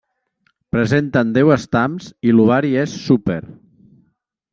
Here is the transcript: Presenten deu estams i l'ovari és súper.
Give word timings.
Presenten 0.75 1.33
deu 1.35 1.51
estams 1.55 2.07
i 2.29 2.33
l'ovari 2.37 2.73
és 2.85 2.97
súper. 3.03 3.39